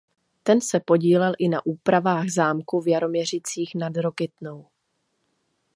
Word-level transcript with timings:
Ten 0.43 0.61
se 0.61 0.79
podílel 0.79 1.33
i 1.39 1.49
na 1.49 1.65
úpravách 1.65 2.29
zámku 2.29 2.81
v 2.81 2.87
Jaroměřicích 2.87 3.75
nad 3.75 3.97
Rokytnou. 3.97 4.65